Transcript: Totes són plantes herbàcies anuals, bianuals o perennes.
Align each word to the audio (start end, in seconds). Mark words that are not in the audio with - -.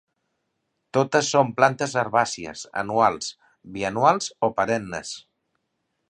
Totes 0.97 1.27
són 1.33 1.51
plantes 1.59 1.93
herbàcies 2.03 2.63
anuals, 2.83 3.29
bianuals 3.75 4.31
o 4.49 4.53
perennes. 4.61 5.13